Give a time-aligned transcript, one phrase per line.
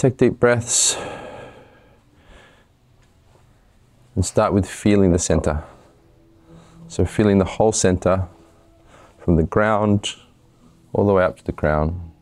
[0.00, 0.96] Take deep breaths
[4.14, 5.62] and start with feeling the center.
[6.88, 8.26] So, feeling the whole center
[9.18, 10.14] from the ground
[10.94, 12.12] all the way up to the crown.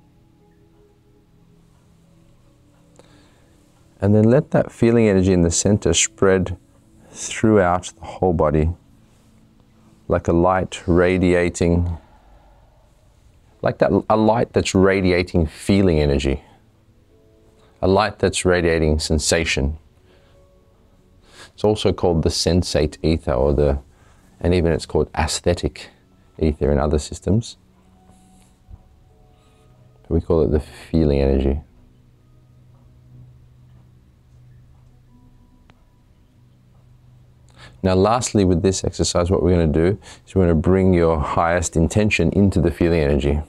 [4.00, 6.56] And then let that feeling energy in the center spread
[7.12, 8.70] throughout the whole body
[10.08, 11.96] like a light radiating,
[13.62, 16.42] like that, a light that's radiating feeling energy,
[17.80, 19.79] a light that's radiating sensation.
[21.54, 23.79] It's also called the sensate ether, or the,
[24.40, 25.90] and even it's called aesthetic
[26.39, 27.56] ether in other systems.
[30.08, 31.61] We call it the feeling energy.
[37.83, 40.95] Now, lastly, with this exercise, what we're going to do is we're going to bring
[40.95, 43.41] your highest intention into the feeling energy.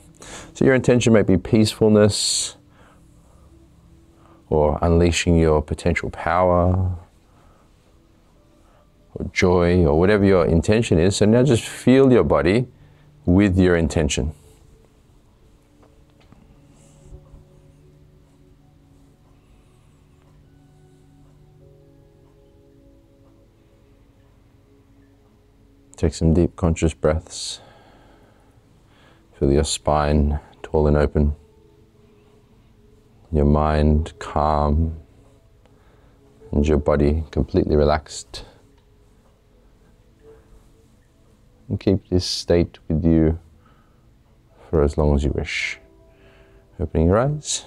[0.54, 2.56] So, your intention may be peacefulness
[4.50, 6.96] or unleashing your potential power
[9.14, 11.18] or joy or whatever your intention is.
[11.18, 12.68] So, now just feel your body
[13.26, 14.34] with your intention.
[26.00, 27.60] Take some deep conscious breaths.
[29.38, 31.36] Feel your spine tall and open,
[33.32, 34.98] your mind calm,
[36.52, 38.44] and your body completely relaxed.
[41.68, 43.38] And keep this state with you
[44.70, 45.80] for as long as you wish.
[46.80, 47.66] Opening your eyes.